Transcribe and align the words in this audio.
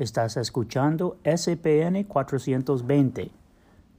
Estás 0.00 0.38
escuchando 0.38 1.18
SPN 1.24 2.04
420. 2.04 3.30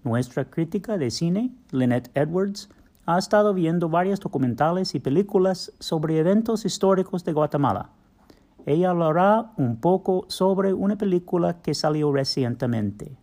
Nuestra 0.03 0.45
crítica 0.45 0.97
de 0.97 1.11
cine, 1.11 1.51
Lynette 1.69 2.09
Edwards, 2.15 2.69
ha 3.05 3.19
estado 3.19 3.53
viendo 3.53 3.87
varios 3.87 4.19
documentales 4.19 4.95
y 4.95 4.99
películas 4.99 5.71
sobre 5.77 6.17
eventos 6.17 6.65
históricos 6.65 7.23
de 7.23 7.33
Guatemala. 7.33 7.91
Ella 8.65 8.89
hablará 8.89 9.51
un 9.57 9.79
poco 9.79 10.25
sobre 10.27 10.73
una 10.73 10.97
película 10.97 11.61
que 11.61 11.75
salió 11.75 12.11
recientemente. 12.11 13.15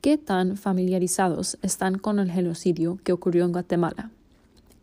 ¿Qué 0.00 0.16
tan 0.16 0.56
familiarizados 0.56 1.58
están 1.60 1.98
con 1.98 2.18
el 2.18 2.30
genocidio 2.30 2.96
que 3.04 3.12
ocurrió 3.12 3.44
en 3.44 3.52
Guatemala? 3.52 4.10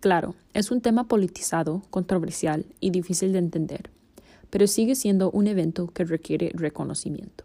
Claro, 0.01 0.35
es 0.53 0.69
un 0.69 0.81
tema 0.81 1.05
politizado, 1.05 1.81
controversial 1.89 2.67
y 2.79 2.91
difícil 2.91 3.33
de 3.33 3.39
entender 3.39 3.94
pero 4.55 4.67
sigue 4.67 4.95
siendo 4.95 5.31
un 5.31 5.47
evento 5.47 5.87
que 5.87 6.05
requiere 6.05 6.49
reconocimiento. 6.53 7.43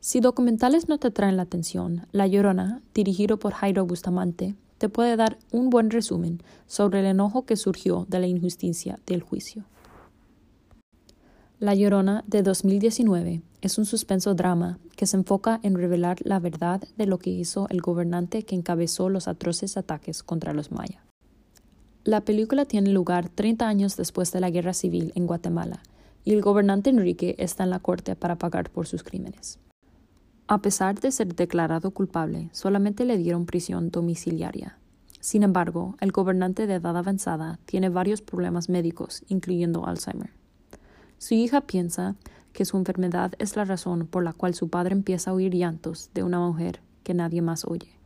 Si 0.00 0.18
documentales 0.18 0.88
no 0.88 0.98
te 0.98 1.12
traen 1.12 1.36
la 1.36 1.44
atención, 1.44 2.08
La 2.10 2.26
Llorona, 2.26 2.82
dirigido 2.94 3.38
por 3.38 3.52
Jairo 3.52 3.86
Bustamante, 3.86 4.56
te 4.78 4.88
puede 4.88 5.14
dar 5.14 5.38
un 5.52 5.70
buen 5.70 5.90
resumen 5.90 6.42
sobre 6.66 6.98
el 6.98 7.06
enojo 7.06 7.46
que 7.46 7.54
surgió 7.54 8.06
de 8.08 8.18
la 8.18 8.26
injusticia 8.26 8.98
del 9.06 9.22
juicio. 9.22 9.62
La 11.60 11.76
Llorona 11.76 12.24
de 12.26 12.42
2019 12.42 13.40
es 13.60 13.78
un 13.78 13.86
suspenso 13.86 14.34
drama 14.34 14.80
que 14.96 15.06
se 15.06 15.16
enfoca 15.16 15.60
en 15.62 15.76
revelar 15.76 16.16
la 16.24 16.40
verdad 16.40 16.82
de 16.96 17.06
lo 17.06 17.18
que 17.18 17.30
hizo 17.30 17.68
el 17.68 17.80
gobernante 17.82 18.42
que 18.42 18.56
encabezó 18.56 19.08
los 19.08 19.28
atroces 19.28 19.76
ataques 19.76 20.24
contra 20.24 20.52
los 20.52 20.72
mayas. 20.72 21.03
La 22.04 22.20
película 22.20 22.66
tiene 22.66 22.90
lugar 22.90 23.30
30 23.30 23.66
años 23.66 23.96
después 23.96 24.30
de 24.30 24.38
la 24.38 24.50
guerra 24.50 24.74
civil 24.74 25.10
en 25.14 25.26
Guatemala 25.26 25.82
y 26.22 26.34
el 26.34 26.42
gobernante 26.42 26.90
Enrique 26.90 27.34
está 27.38 27.64
en 27.64 27.70
la 27.70 27.78
corte 27.78 28.14
para 28.14 28.36
pagar 28.36 28.68
por 28.68 28.86
sus 28.86 29.02
crímenes. 29.02 29.58
A 30.46 30.60
pesar 30.60 31.00
de 31.00 31.10
ser 31.10 31.34
declarado 31.34 31.92
culpable, 31.92 32.50
solamente 32.52 33.06
le 33.06 33.16
dieron 33.16 33.46
prisión 33.46 33.88
domiciliaria. 33.88 34.76
Sin 35.20 35.42
embargo, 35.42 35.96
el 36.00 36.12
gobernante 36.12 36.66
de 36.66 36.74
edad 36.74 36.94
avanzada 36.94 37.58
tiene 37.64 37.88
varios 37.88 38.20
problemas 38.20 38.68
médicos, 38.68 39.24
incluyendo 39.28 39.86
Alzheimer. 39.86 40.30
Su 41.16 41.32
hija 41.32 41.62
piensa 41.62 42.16
que 42.52 42.66
su 42.66 42.76
enfermedad 42.76 43.32
es 43.38 43.56
la 43.56 43.64
razón 43.64 44.06
por 44.06 44.24
la 44.24 44.34
cual 44.34 44.52
su 44.52 44.68
padre 44.68 44.92
empieza 44.92 45.30
a 45.30 45.34
oír 45.34 45.54
llantos 45.54 46.10
de 46.12 46.22
una 46.22 46.38
mujer 46.38 46.80
que 47.02 47.14
nadie 47.14 47.40
más 47.40 47.64
oye. 47.64 48.03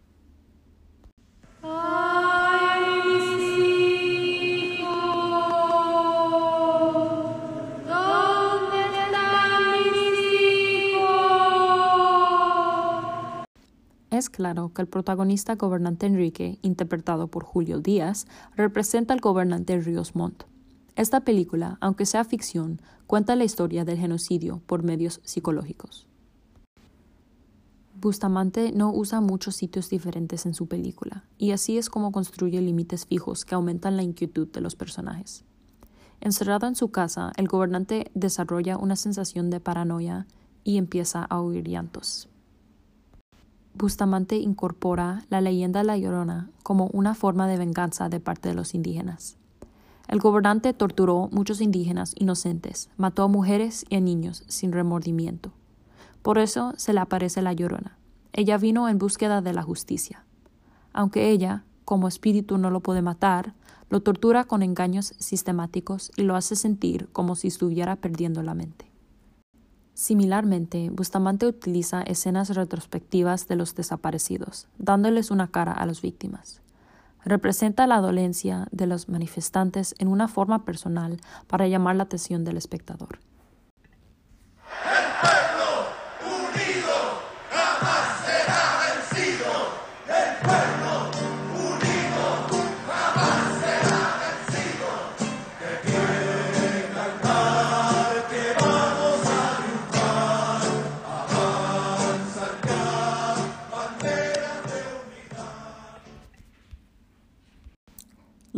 Es 14.18 14.30
claro 14.30 14.72
que 14.74 14.82
el 14.82 14.88
protagonista 14.88 15.54
gobernante 15.54 16.06
Enrique, 16.06 16.58
interpretado 16.62 17.28
por 17.28 17.44
Julio 17.44 17.78
Díaz, 17.78 18.26
representa 18.56 19.14
al 19.14 19.20
gobernante 19.20 19.78
Ríos 19.78 20.16
Montt. 20.16 20.42
Esta 20.96 21.20
película, 21.20 21.78
aunque 21.80 22.04
sea 22.04 22.24
ficción, 22.24 22.82
cuenta 23.06 23.36
la 23.36 23.44
historia 23.44 23.84
del 23.84 23.96
genocidio 23.96 24.60
por 24.66 24.82
medios 24.82 25.20
psicológicos. 25.22 26.08
Bustamante 28.00 28.72
no 28.72 28.92
usa 28.92 29.20
muchos 29.20 29.54
sitios 29.54 29.88
diferentes 29.88 30.46
en 30.46 30.54
su 30.54 30.66
película, 30.66 31.22
y 31.38 31.52
así 31.52 31.78
es 31.78 31.88
como 31.88 32.10
construye 32.10 32.60
límites 32.60 33.06
fijos 33.06 33.44
que 33.44 33.54
aumentan 33.54 33.96
la 33.96 34.02
inquietud 34.02 34.48
de 34.48 34.60
los 34.60 34.74
personajes. 34.74 35.44
Encerrado 36.20 36.66
en 36.66 36.74
su 36.74 36.88
casa, 36.90 37.30
el 37.36 37.46
gobernante 37.46 38.10
desarrolla 38.14 38.78
una 38.78 38.96
sensación 38.96 39.48
de 39.48 39.60
paranoia 39.60 40.26
y 40.64 40.76
empieza 40.76 41.22
a 41.22 41.40
oír 41.40 41.68
llantos. 41.68 42.28
Bustamante 43.78 44.34
incorpora 44.34 45.22
la 45.30 45.40
leyenda 45.40 45.78
de 45.78 45.86
La 45.86 45.96
Llorona 45.96 46.50
como 46.64 46.88
una 46.92 47.14
forma 47.14 47.46
de 47.46 47.56
venganza 47.56 48.08
de 48.08 48.18
parte 48.18 48.48
de 48.48 48.56
los 48.56 48.74
indígenas. 48.74 49.36
El 50.08 50.18
gobernante 50.18 50.72
torturó 50.72 51.28
muchos 51.30 51.60
indígenas 51.60 52.12
inocentes, 52.16 52.90
mató 52.96 53.22
a 53.22 53.28
mujeres 53.28 53.86
y 53.88 53.94
a 53.94 54.00
niños 54.00 54.42
sin 54.48 54.72
remordimiento. 54.72 55.52
Por 56.22 56.38
eso 56.38 56.72
se 56.76 56.92
le 56.92 56.98
aparece 56.98 57.40
la 57.40 57.52
Llorona. 57.52 57.96
Ella 58.32 58.58
vino 58.58 58.88
en 58.88 58.98
búsqueda 58.98 59.42
de 59.42 59.52
la 59.52 59.62
justicia. 59.62 60.24
Aunque 60.92 61.30
ella, 61.30 61.62
como 61.84 62.08
espíritu, 62.08 62.58
no 62.58 62.70
lo 62.70 62.80
puede 62.80 63.00
matar, 63.00 63.54
lo 63.90 64.00
tortura 64.00 64.42
con 64.42 64.64
engaños 64.64 65.14
sistemáticos 65.18 66.10
y 66.16 66.22
lo 66.22 66.34
hace 66.34 66.56
sentir 66.56 67.08
como 67.12 67.36
si 67.36 67.46
estuviera 67.46 67.94
perdiendo 67.94 68.42
la 68.42 68.54
mente. 68.54 68.87
Similarmente, 69.98 70.90
Bustamante 70.90 71.44
utiliza 71.44 72.02
escenas 72.02 72.50
retrospectivas 72.50 73.48
de 73.48 73.56
los 73.56 73.74
desaparecidos, 73.74 74.68
dándoles 74.78 75.32
una 75.32 75.48
cara 75.48 75.72
a 75.72 75.84
las 75.86 76.02
víctimas. 76.02 76.60
Representa 77.24 77.84
la 77.88 78.00
dolencia 78.00 78.68
de 78.70 78.86
los 78.86 79.08
manifestantes 79.08 79.96
en 79.98 80.06
una 80.06 80.28
forma 80.28 80.64
personal 80.64 81.20
para 81.48 81.66
llamar 81.66 81.96
la 81.96 82.04
atención 82.04 82.44
del 82.44 82.58
espectador. 82.58 83.18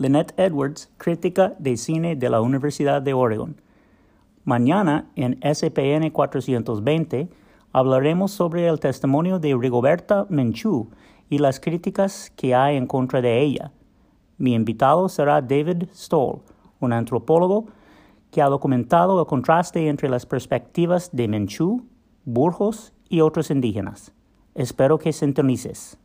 Lynette 0.00 0.32
Edwards, 0.38 0.90
crítica 0.96 1.52
de 1.58 1.76
cine 1.76 2.16
de 2.16 2.30
la 2.30 2.40
Universidad 2.40 3.02
de 3.02 3.12
Oregon. 3.12 3.60
Mañana 4.44 5.10
en 5.14 5.38
SPN 5.42 6.08
420 6.10 7.28
hablaremos 7.70 8.30
sobre 8.30 8.66
el 8.66 8.80
testimonio 8.80 9.38
de 9.38 9.54
Rigoberta 9.54 10.24
Menchú 10.30 10.88
y 11.28 11.36
las 11.36 11.60
críticas 11.60 12.32
que 12.34 12.54
hay 12.54 12.78
en 12.78 12.86
contra 12.86 13.20
de 13.20 13.42
ella. 13.42 13.72
Mi 14.38 14.54
invitado 14.54 15.06
será 15.10 15.42
David 15.42 15.88
Stoll, 15.94 16.40
un 16.80 16.94
antropólogo 16.94 17.66
que 18.30 18.40
ha 18.40 18.46
documentado 18.46 19.20
el 19.20 19.26
contraste 19.26 19.86
entre 19.86 20.08
las 20.08 20.24
perspectivas 20.24 21.10
de 21.12 21.28
Menchú, 21.28 21.84
Burgos 22.24 22.94
y 23.10 23.20
otros 23.20 23.50
indígenas. 23.50 24.14
Espero 24.54 24.98
que 24.98 25.12
sintonices. 25.12 25.98